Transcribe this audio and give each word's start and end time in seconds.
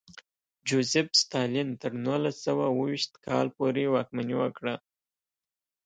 جوزېف 0.67 1.09
ستالین 1.21 1.69
تر 1.81 1.91
نولس 2.05 2.37
سوه 2.45 2.63
اوه 2.71 2.81
ویشت 2.89 3.11
کال 3.25 3.47
پورې 3.57 3.83
واکمني 3.93 4.35
وکړه. 4.39 4.75